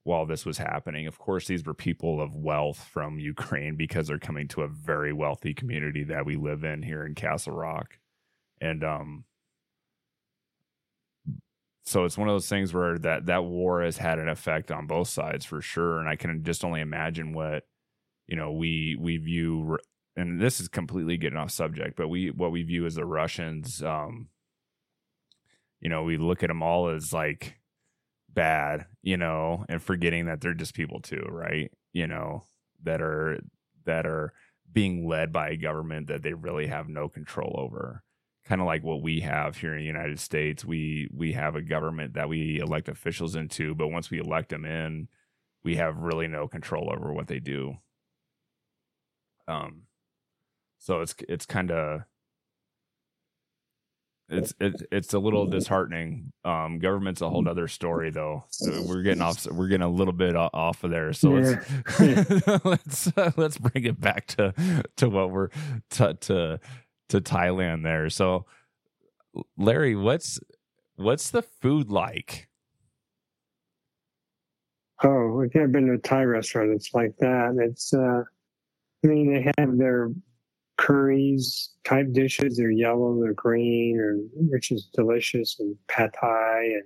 [0.07, 1.07] while this was happening.
[1.09, 5.13] Of course, these were people of wealth from Ukraine because they're coming to a very
[5.13, 7.99] wealthy community that we live in here in Castle Rock.
[8.61, 9.25] And um
[11.85, 14.87] so it's one of those things where that that war has had an effect on
[14.87, 17.65] both sides for sure and I can just only imagine what
[18.27, 19.79] you know we we view
[20.17, 23.83] and this is completely getting off subject, but we what we view as the Russians
[23.83, 24.29] um
[25.81, 27.59] you know, we look at them all as like
[28.37, 31.73] bad, you know, and forgetting that they're just people too, right?
[31.95, 32.45] You know,
[32.85, 33.41] that are
[33.87, 34.33] that are
[34.73, 38.05] being led by a government that they really have no control over.
[38.45, 40.65] Kind of like what we have here in the United States.
[40.65, 44.65] We we have a government that we elect officials into, but once we elect them
[44.65, 45.09] in,
[45.65, 47.79] we have really no control over what they do.
[49.49, 49.83] Um
[50.79, 52.03] so it's it's kind of
[54.29, 56.33] it's it's it's a little disheartening.
[56.45, 58.45] Um, government's a whole other story, though.
[58.87, 59.47] We're getting off.
[59.47, 61.13] We're getting a little bit off of there.
[61.13, 61.63] So yeah.
[62.01, 64.53] let's let's uh, let's bring it back to
[64.97, 65.49] to what we're
[65.91, 66.61] to to
[67.11, 68.11] to Thailand there.
[68.11, 68.47] So,
[69.57, 70.41] Larry, what's
[70.97, 72.49] what's the food like?
[75.05, 76.71] Oh, I've never been to a Thai restaurant.
[76.71, 77.57] It's like that.
[77.61, 78.23] It's uh,
[79.05, 80.11] I mean, they have their
[80.77, 82.57] curries type dishes.
[82.57, 86.83] They're yellow, they're green, and which is delicious, and pad thai and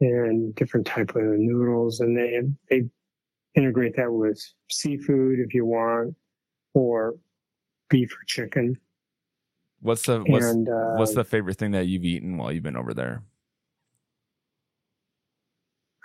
[0.00, 2.88] and different type of noodles, and they they
[3.54, 6.14] integrate that with seafood if you want,
[6.74, 7.16] or
[7.88, 8.76] beef or chicken.
[9.80, 12.76] What's the what's, and, uh, what's the favorite thing that you've eaten while you've been
[12.76, 13.22] over there?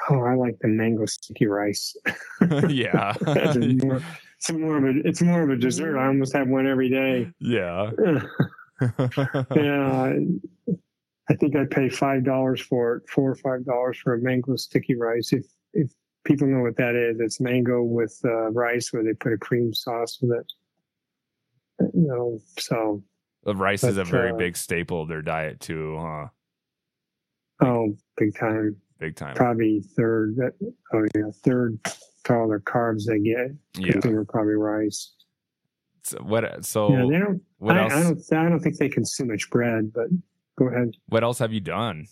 [0.10, 1.96] Oh, I like the mango sticky rice.
[2.70, 4.02] yeah, more,
[4.38, 5.98] it's more of a it's more of a dessert.
[5.98, 7.32] I almost have one every day.
[7.40, 7.92] Yeah.
[9.56, 10.14] yeah.
[11.28, 14.56] I think I pay five dollars for it, four or five dollars for a mango
[14.56, 15.34] sticky rice.
[15.34, 15.92] If if
[16.24, 19.74] people know what that is, it's mango with uh, rice where they put a cream
[19.74, 20.54] sauce with it.
[21.94, 23.04] You know, so
[23.44, 26.28] The rice is a very uh, big staple of their diet too, huh?
[27.62, 29.36] oh, big time, Big time.
[29.36, 30.38] probably third.
[30.94, 31.80] Oh yeah, third
[32.26, 33.52] to all their carbs they get.
[33.78, 33.92] Yeah.
[33.94, 35.14] Consider probably rice.
[36.04, 36.66] So what?
[36.66, 37.42] So yeah, they don't.
[37.58, 37.94] what I, else?
[37.94, 38.34] I don't.
[38.34, 39.92] I don't think they consume much bread.
[39.94, 40.08] But
[40.58, 40.92] go ahead.
[41.08, 42.08] what else have you done?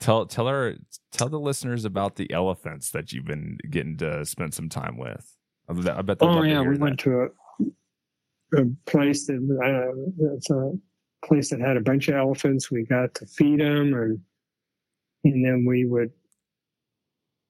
[0.00, 0.74] Tell tell our
[1.12, 5.36] tell the listeners about the elephants that you've been getting to spend some time with.
[5.68, 6.80] I bet I bet they'd Oh yeah, we that.
[6.80, 7.28] went to
[8.54, 10.72] a, a place that uh, it's a
[11.24, 12.70] place that had a bunch of elephants.
[12.70, 14.20] We got to feed them, and
[15.24, 16.10] and then we would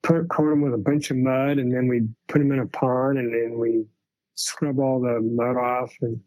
[0.03, 2.67] put coat them with a bunch of mud, and then we put them in a
[2.67, 3.85] pond, and then we
[4.35, 5.93] scrub all the mud off.
[6.01, 6.21] And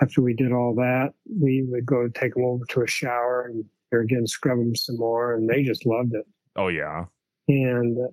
[0.00, 3.64] after we did all that, we would go take them over to a shower, and
[3.90, 7.04] there again scrub them some more, and they just loved it Oh yeah.
[7.48, 8.08] and uh,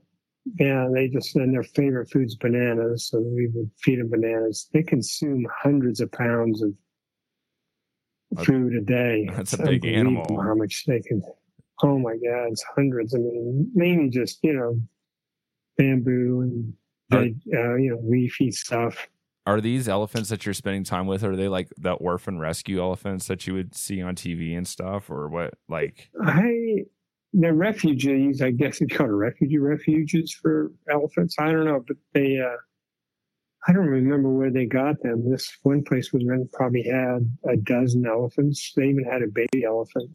[0.60, 4.69] yeah, they just and their favorite food's bananas, so we would feed them bananas.
[4.73, 6.71] They consume hundreds of pounds of
[8.45, 9.28] food a day.
[9.36, 10.41] that's a big animal.
[10.41, 11.21] How much they can?
[11.84, 13.13] Oh my God, it's hundreds.
[13.13, 14.80] I mean, mainly just you know,
[15.78, 16.74] bamboo and
[17.12, 19.08] Are- uh, you know leafy stuff.
[19.46, 21.24] Are these elephants that you're spending time with?
[21.24, 25.10] Are they like the orphan rescue elephants that you would see on TV and stuff,
[25.10, 25.54] or what?
[25.70, 26.84] Like, I
[27.34, 31.36] they're refugees, I guess it's called a refugee refuges for elephants.
[31.40, 32.58] I don't know, but they uh
[33.68, 35.30] I don't remember where they got them.
[35.30, 38.72] This one place was probably had a dozen elephants.
[38.76, 40.12] They even had a baby elephant.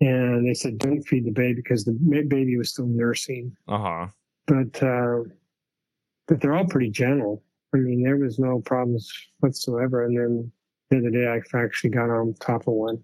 [0.00, 3.54] And they said don't feed the baby because the baby was still nursing.
[3.68, 4.06] uh huh.
[4.46, 5.20] But uh
[6.26, 7.42] but they're all pretty gentle.
[7.74, 10.04] I mean, there was no problems whatsoever.
[10.04, 10.52] And then
[10.90, 13.02] the other day, I actually got on top of one.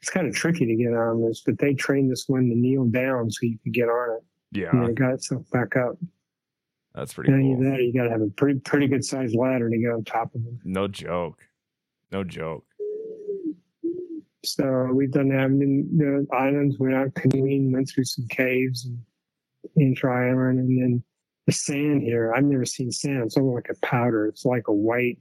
[0.00, 2.84] It's kind of tricky to get on this, but they trained this one to kneel
[2.84, 4.24] down so you could get on it.
[4.52, 5.96] Yeah, And it got itself back up.
[6.94, 7.70] that's pretty And cool.
[7.70, 10.34] that, you got to have a pretty pretty good sized ladder to get on top
[10.34, 10.60] of them.
[10.64, 11.40] No joke.
[12.12, 12.64] No joke.
[14.44, 15.44] So we've done that.
[15.46, 18.98] And then the islands, went out canoeing, went through some caves and
[19.76, 21.02] in Tri-Island, and then
[21.46, 22.32] the sand here.
[22.34, 23.22] I've never seen sand.
[23.24, 24.26] It's almost like a powder.
[24.26, 25.18] It's like a white.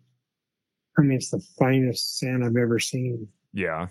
[0.98, 3.28] I mean, it's the finest sand I've ever seen.
[3.54, 3.88] Yeah.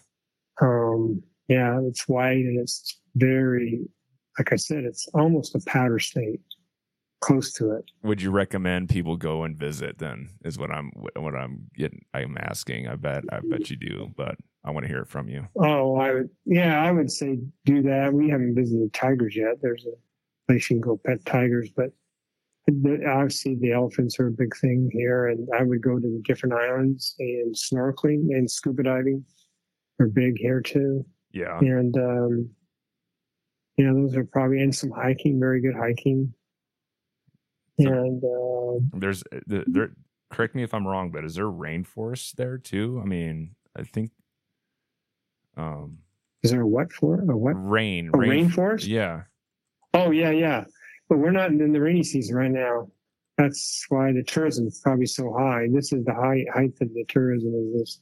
[0.61, 3.81] Um, yeah, it's white and it's very,
[4.39, 6.41] like I said, it's almost a powder state,
[7.21, 7.85] close to it.
[8.03, 9.99] Would you recommend people go and visit?
[9.99, 12.05] Then is what I'm what I'm getting.
[12.13, 12.89] I'm asking.
[12.89, 13.25] I bet.
[13.31, 14.13] I bet you do.
[14.17, 14.37] But
[14.67, 15.47] I want to hear it from you.
[15.57, 18.13] Oh, I would, yeah, I would say do that.
[18.13, 19.57] We haven't visited tigers yet.
[19.63, 19.95] There's a
[20.49, 21.93] place you can go pet tigers, but
[23.09, 25.29] obviously the elephants are a big thing here.
[25.29, 29.25] And I would go to the different islands and snorkeling and scuba diving
[30.01, 31.07] are big here too.
[31.31, 31.59] Yeah.
[31.61, 32.51] And, um,
[33.77, 36.35] yeah, those are probably, and some hiking, very good hiking.
[37.81, 39.93] So- And, uh, There's the- there.
[40.31, 42.99] Correct me if I'm wrong, but is there rainforest there too?
[43.01, 44.11] I mean, I think.
[45.57, 45.99] Um,
[46.43, 47.21] is there a what for?
[47.21, 47.53] A what?
[47.53, 48.11] rain.
[48.13, 48.87] A rain- rainforest?
[48.87, 49.23] Yeah.
[49.95, 50.65] Oh yeah, yeah.
[51.09, 52.91] But we're not in the rainy season right now.
[53.39, 55.69] That's why the tourism is probably so high.
[55.71, 58.01] This is the high height of the tourism is this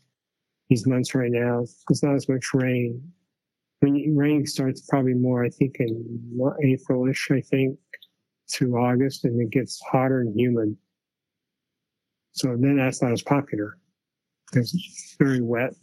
[0.69, 1.65] these months right now.
[1.91, 3.13] It's not as much rain.
[3.81, 7.79] When rain starts probably more, I think in April-ish, I think,
[8.51, 10.77] through August, and it gets hotter and humid.
[12.33, 13.77] So then that's not as popular.
[14.55, 15.75] It's very wet.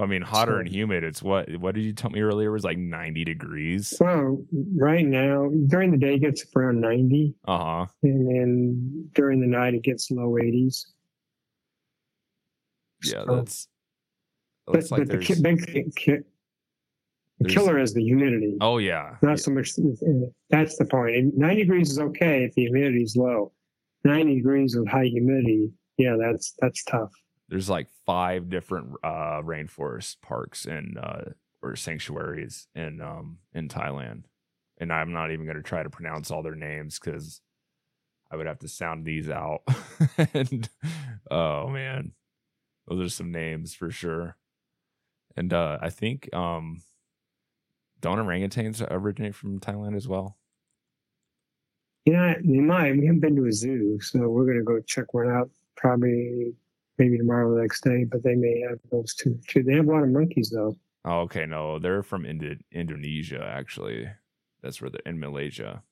[0.00, 1.04] I mean, hotter So- and humid.
[1.04, 1.54] It's what?
[1.56, 2.48] What did you tell me earlier?
[2.48, 3.94] It was like 90 degrees.
[4.00, 4.42] Well,
[4.76, 7.34] right now, during the day it gets around 90.
[7.46, 7.86] Uh huh.
[8.02, 10.86] and then during the night it gets low 80s.
[13.04, 13.68] Yeah, So- that's.
[14.66, 16.18] but, like but the ki- big ki-
[17.40, 18.56] the killer is the humidity.
[18.60, 19.16] Oh yeah.
[19.22, 19.72] Not so much.
[20.50, 21.36] That's the point.
[21.36, 23.52] 90 degrees is okay if the humidity is low.
[24.04, 27.10] 90 degrees with high humidity, yeah, that's that's tough.
[27.48, 31.22] There's like five different uh rainforest parks and uh
[31.62, 34.24] or sanctuaries in um in Thailand,
[34.78, 37.40] and I'm not even going to try to pronounce all their names because
[38.30, 39.60] I would have to sound these out.
[40.34, 40.68] and
[41.30, 42.12] oh man,
[42.88, 44.36] those are some names for sure.
[45.36, 46.82] And uh I think um
[48.02, 50.36] don't orangutans originate from Thailand as well?
[52.04, 52.96] Yeah, they might.
[52.96, 56.54] We haven't been to a zoo, so we're going to go check one out probably
[57.02, 58.04] maybe tomorrow or the next day.
[58.04, 59.38] But they may have those two.
[59.48, 59.62] too.
[59.62, 60.76] They have a lot of monkeys though.
[61.04, 64.08] Oh, okay, no, they're from Indo- Indonesia actually.
[64.62, 65.82] That's where they're in Malaysia.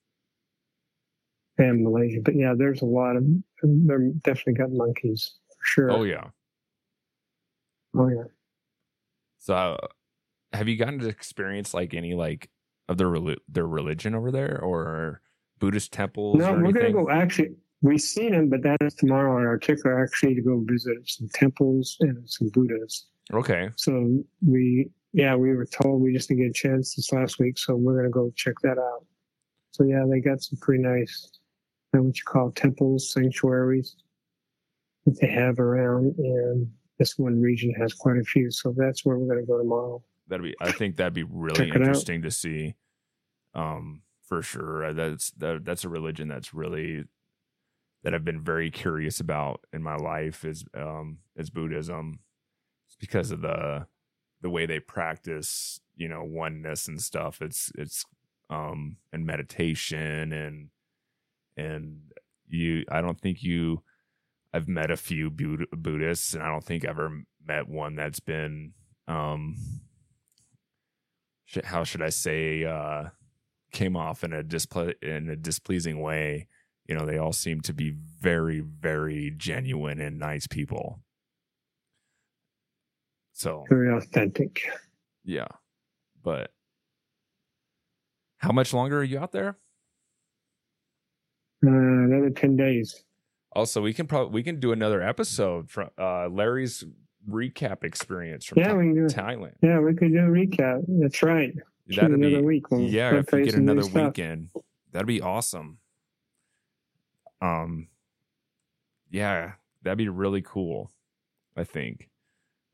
[1.57, 3.25] And Malaysia, but yeah, there's a lot of.
[3.61, 5.91] They're definitely got monkeys for sure.
[5.91, 6.29] Oh yeah.
[7.95, 8.23] Oh yeah.
[9.39, 9.77] So, uh,
[10.53, 12.49] have you gotten to experience like any like
[12.87, 13.13] of their
[13.49, 15.21] their religion over there or
[15.59, 16.37] Buddhist temples?
[16.37, 17.09] No, we're gonna go.
[17.09, 19.85] Actually, we've seen them, but that's tomorrow on our ticket.
[19.85, 23.07] Actually, to go visit some temples and some Buddhas.
[23.33, 23.69] Okay.
[23.75, 27.57] So we, yeah, we were told we just didn't get a chance this last week,
[27.57, 29.05] so we're gonna go check that out.
[29.71, 31.29] So yeah, they got some pretty nice,
[31.91, 33.95] what you call temples, sanctuaries
[35.05, 36.67] that they have around, and
[36.99, 38.51] this one region has quite a few.
[38.51, 40.03] So that's where we're gonna go tomorrow.
[40.27, 40.55] That'd be.
[40.61, 42.75] I think that'd be really interesting to see.
[43.53, 44.01] Um,
[44.31, 44.85] for sure.
[44.85, 47.03] Uh, that's that, that's a religion that's really
[48.03, 52.19] that I've been very curious about in my life is um is Buddhism.
[52.87, 53.87] It's because of the
[54.41, 57.41] the way they practice, you know, oneness and stuff.
[57.41, 58.05] It's it's
[58.49, 60.69] um and meditation and
[61.55, 62.01] and
[62.47, 63.83] you I don't think you
[64.53, 68.73] I've met a few Buddhists and I don't think I've ever met one that's been
[69.07, 69.55] um
[71.65, 73.09] how should I say uh
[73.71, 76.47] came off in a disple- in a displeasing way.
[76.87, 80.99] You know, they all seem to be very, very genuine and nice people.
[83.33, 84.61] So very authentic.
[85.23, 85.47] Yeah,
[86.23, 86.51] but
[88.39, 89.57] how much longer are you out there?
[91.65, 93.03] Uh, another ten days.
[93.53, 96.83] Also, we can probably we can do another episode from uh, Larry's
[97.29, 99.53] recap experience from yeah, we can do, Thailand.
[99.61, 100.83] Yeah, we could do a recap.
[100.87, 101.53] That's right.
[101.87, 102.65] That'd another be, week.
[102.71, 104.49] yeah, if we get another weekend,
[104.91, 105.79] that'd be awesome.
[107.41, 107.87] Um,
[109.09, 110.91] yeah, that'd be really cool.
[111.55, 112.09] I think.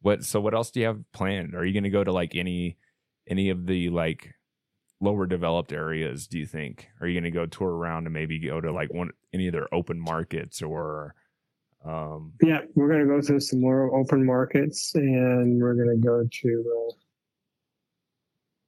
[0.01, 0.23] What?
[0.23, 1.55] So, what else do you have planned?
[1.55, 2.77] Are you going to go to like any
[3.27, 4.33] any of the like
[4.99, 6.27] lower developed areas?
[6.27, 6.87] Do you think?
[7.01, 9.53] Are you going to go tour around and maybe go to like one any of
[9.53, 11.15] their open markets or?
[11.85, 16.05] Um, yeah, we're going to go to some more open markets, and we're going to
[16.05, 16.87] go to.
[16.89, 16.93] Uh,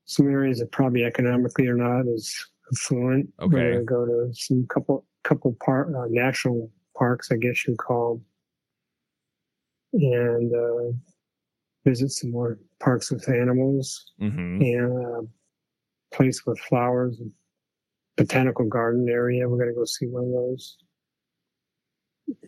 [0.09, 2.33] some areas that probably economically are not as
[2.73, 3.31] affluent.
[3.39, 3.53] Okay.
[3.53, 7.75] We're going to go to some couple couple park uh, national parks, I guess you
[7.75, 8.21] call
[9.93, 10.97] them, and uh,
[11.85, 14.61] visit some more parks with animals mm-hmm.
[14.61, 15.21] and a uh,
[16.11, 17.21] place with flowers,
[18.17, 19.47] botanical garden area.
[19.47, 20.77] We're going to go see one of those,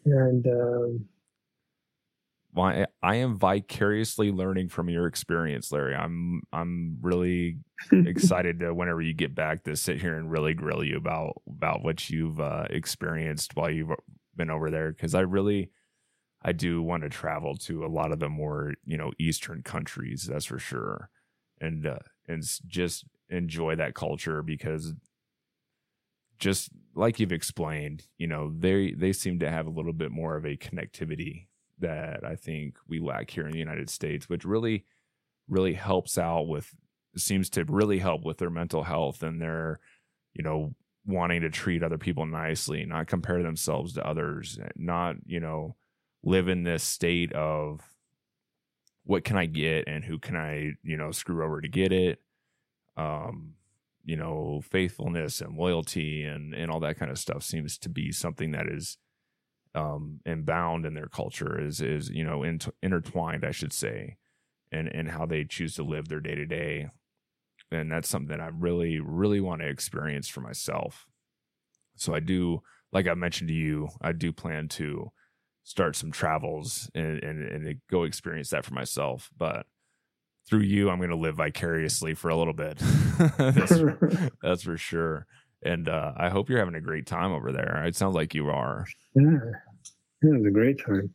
[0.05, 0.47] and.
[0.47, 1.05] Um,
[2.53, 5.95] why I am vicariously learning from your experience, Larry.
[5.95, 7.59] I'm I'm really
[7.91, 11.83] excited to whenever you get back to sit here and really grill you about about
[11.83, 13.91] what you've uh, experienced while you've
[14.35, 15.71] been over there because I really
[16.43, 20.27] I do want to travel to a lot of the more you know eastern countries
[20.29, 21.09] that's for sure
[21.59, 24.93] and uh, and just enjoy that culture because
[26.39, 30.35] just like you've explained you know they they seem to have a little bit more
[30.35, 31.45] of a connectivity
[31.81, 34.85] that I think we lack here in the United States, which really,
[35.49, 36.73] really helps out with,
[37.15, 39.79] seems to really help with their mental health and their,
[40.33, 40.73] you know,
[41.05, 45.75] wanting to treat other people nicely, not compare themselves to others, not, you know,
[46.23, 47.81] live in this state of
[49.03, 52.21] what can I get and who can I, you know, screw over to get it.
[52.97, 53.53] Um,
[54.03, 58.11] you know, faithfulness and loyalty and and all that kind of stuff seems to be
[58.11, 58.97] something that is
[59.73, 62.43] um, and bound in their culture is is you know
[62.81, 64.17] intertwined, I should say,
[64.71, 66.89] and and how they choose to live their day to day,
[67.71, 71.07] and that's something that I really really want to experience for myself.
[71.95, 72.61] So I do,
[72.91, 75.11] like I mentioned to you, I do plan to
[75.63, 79.65] start some travels and and, and go experience that for myself, but
[80.49, 82.77] through you, I'm going to live vicariously for a little bit.
[83.37, 83.79] that's,
[84.41, 85.27] that's for sure
[85.63, 87.83] and uh, I hope you're having a great time over there.
[87.85, 88.85] It sounds like you are.
[89.15, 89.23] Yeah,
[90.23, 91.13] yeah, it was a great time.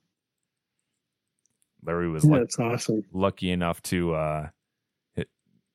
[1.84, 3.02] Larry was yeah, that's awesome.
[3.12, 4.48] lucky enough to uh,
[5.14, 5.28] hit,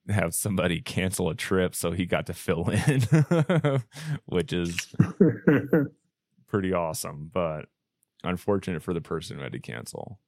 [0.09, 3.01] have somebody cancel a trip, so he got to fill in,
[4.25, 4.93] which is
[6.47, 7.29] pretty awesome.
[7.33, 7.65] But
[8.23, 10.19] unfortunate for the person who had to cancel.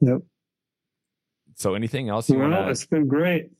[0.00, 0.18] Yep.
[1.58, 2.70] So, anything else you well, want to?
[2.70, 3.50] It's been great.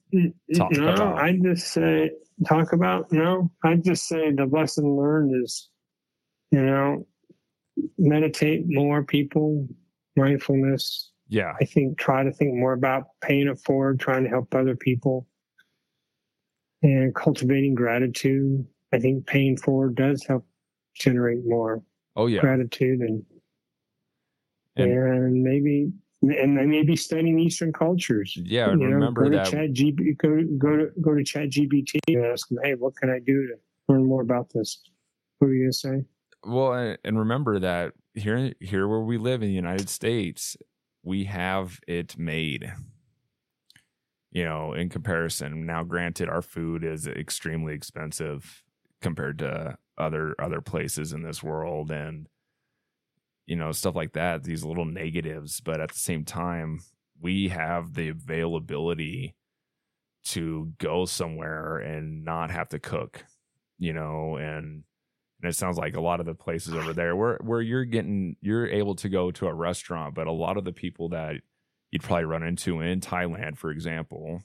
[0.55, 1.19] Talk you know, about?
[1.19, 2.11] I just say
[2.47, 3.07] talk about.
[3.11, 5.69] You know, I just say the lesson learned is,
[6.53, 7.07] you know,
[7.99, 9.03] meditate more.
[9.03, 9.67] People,
[10.17, 11.11] mindfulness.
[11.29, 11.55] Yeah.
[11.61, 15.27] I think try to think more about paying it forward, trying to help other people,
[16.83, 18.65] and cultivating gratitude.
[18.93, 20.47] I think paying forward does help
[20.95, 21.83] generate more.
[22.15, 22.41] Oh yeah.
[22.41, 23.25] Gratitude and
[24.77, 25.91] and, and maybe
[26.23, 28.37] and maybe studying Eastern cultures.
[28.37, 29.45] Yeah, you remember know, go that.
[29.47, 32.97] To Chat G, go, go to go to Chat GPT and ask them, hey, what
[32.97, 33.55] can I do to
[33.89, 34.81] learn more about this?
[35.39, 36.05] What are you gonna say?
[36.45, 40.57] Well, and remember that here, here where we live in the United States,
[41.03, 42.73] we have it made.
[44.31, 45.65] you know, in comparison.
[45.65, 48.63] Now, granted, our food is extremely expensive
[49.01, 52.29] compared to other other places in this world, and
[53.49, 54.45] you know, stuff like that.
[54.45, 56.81] These little negatives, but at the same time,
[57.19, 59.35] we have the availability
[60.27, 63.25] to go somewhere and not have to cook,
[63.79, 64.85] you know, and
[65.41, 68.37] and it sounds like a lot of the places over there where where you're getting
[68.43, 71.37] you're able to go to a restaurant, but a lot of the people that
[71.91, 74.43] you'd probably run into in Thailand, for example,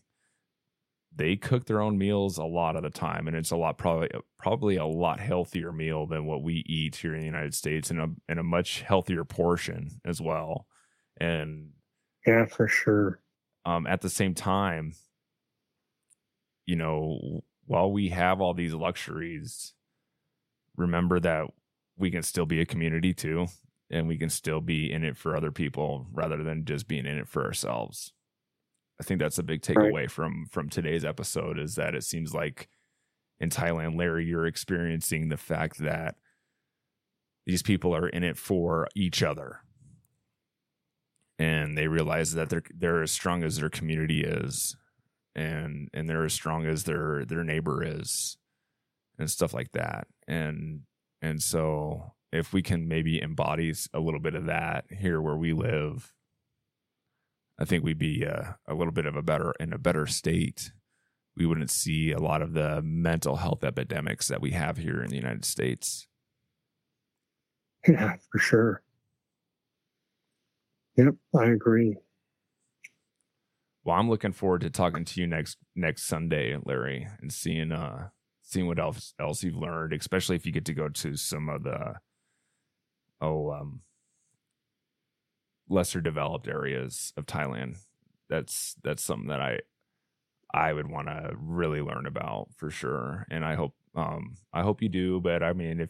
[1.15, 4.09] they cook their own meals a lot of the time, and it's a lot probably
[4.39, 7.99] probably a lot healthier meal than what we eat here in the United States, and
[7.99, 10.67] a and a much healthier portion as well.
[11.19, 11.71] And
[12.25, 13.19] yeah, for sure.
[13.65, 14.93] Um, at the same time,
[16.65, 19.73] you know, while we have all these luxuries,
[20.75, 21.45] remember that
[21.97, 23.47] we can still be a community too
[23.91, 27.17] and we can still be in it for other people rather than just being in
[27.17, 28.11] it for ourselves
[28.99, 30.11] i think that's a big takeaway right.
[30.11, 32.69] from from today's episode is that it seems like
[33.39, 36.15] in thailand larry you're experiencing the fact that
[37.45, 39.59] these people are in it for each other
[41.39, 44.75] and they realize that they're they're as strong as their community is
[45.35, 48.37] and and they're as strong as their their neighbor is
[49.17, 50.81] and stuff like that and
[51.21, 55.53] and so if we can maybe embody a little bit of that here where we
[55.53, 56.13] live
[57.63, 60.73] i think we'd be uh, a little bit of a better in a better state.
[61.37, 65.09] We wouldn't see a lot of the mental health epidemics that we have here in
[65.09, 66.05] the united states.
[67.87, 68.81] Yeah for sure.
[70.97, 71.95] Yep i agree.
[73.85, 78.09] Well i'm looking forward to talking to you next next sunday larry and seeing uh
[78.41, 81.63] seeing what else else you've learned, especially if you get to go to some of
[81.63, 81.95] the
[83.21, 83.79] oh um
[85.69, 87.77] lesser developed areas of Thailand.
[88.29, 89.59] That's that's something that I
[90.53, 93.25] I would want to really learn about for sure.
[93.29, 95.89] And I hope um I hope you do, but I mean if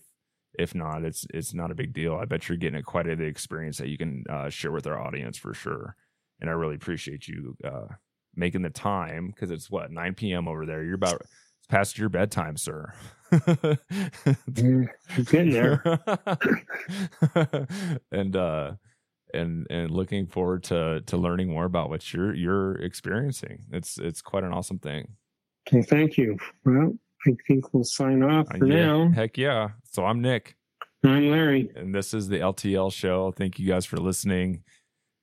[0.57, 2.15] if not, it's it's not a big deal.
[2.15, 4.87] I bet you're getting a quite a the experience that you can uh, share with
[4.87, 5.95] our audience for sure.
[6.39, 7.87] And I really appreciate you uh,
[8.35, 10.47] making the time because it's what 9 p.m.
[10.47, 10.83] over there.
[10.83, 12.93] You're about it's past your bedtime, sir.
[13.31, 14.87] mm,
[15.25, 15.81] getting there.
[18.11, 18.73] and uh
[19.33, 23.59] and and looking forward to to learning more about what you're you're experiencing.
[23.71, 25.07] It's it's quite an awesome thing.
[25.67, 26.37] Okay, thank you.
[26.65, 26.93] Well,
[27.27, 29.11] I think we'll sign off for yeah, now.
[29.11, 29.69] Heck yeah.
[29.91, 30.55] So I'm Nick.
[31.05, 31.69] I'm Larry.
[31.75, 33.31] And this is the LTL show.
[33.31, 34.63] Thank you guys for listening.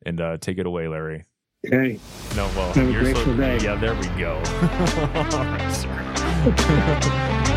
[0.04, 1.24] And uh take it away, Larry.
[1.66, 1.98] Okay.
[2.36, 3.58] No, well, Have a grateful so, day.
[3.58, 4.36] Yeah, there we go.
[5.36, 7.56] All right, sir.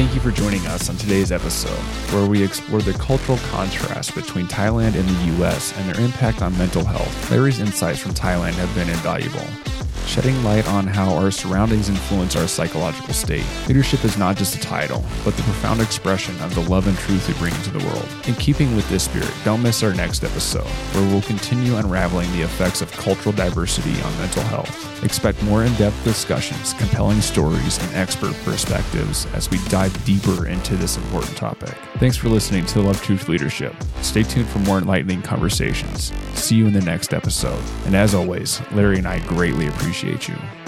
[0.00, 1.78] Thank you for joining us on today's episode,
[2.10, 6.56] where we explore the cultural contrast between Thailand and the US and their impact on
[6.56, 7.30] mental health.
[7.30, 9.44] Larry's insights from Thailand have been invaluable
[10.06, 13.44] shedding light on how our surroundings influence our psychological state.
[13.68, 17.28] Leadership is not just a title, but the profound expression of the love and truth
[17.28, 18.08] we bring into the world.
[18.26, 22.42] In keeping with this spirit, don't miss our next episode, where we'll continue unraveling the
[22.42, 25.04] effects of cultural diversity on mental health.
[25.04, 30.76] Expect more in depth discussions, compelling stories, and expert perspectives as we dive deeper into
[30.76, 31.74] this important topic.
[31.98, 33.74] Thanks for listening to Love Truth Leadership.
[34.00, 36.12] Stay tuned for more enlightening conversations.
[36.34, 37.62] See you in the next episode.
[37.84, 40.59] And as always, Larry and I greatly appreciate appreciate you.